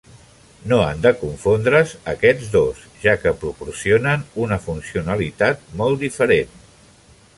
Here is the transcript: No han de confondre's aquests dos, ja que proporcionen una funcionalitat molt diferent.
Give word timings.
No 0.69 0.77
han 0.83 1.01
de 1.03 1.09
confondre's 1.17 1.91
aquests 2.13 2.49
dos, 2.55 2.81
ja 3.03 3.15
que 3.25 3.35
proporcionen 3.43 4.25
una 4.47 4.59
funcionalitat 4.65 5.65
molt 5.83 6.03
diferent. 6.07 6.59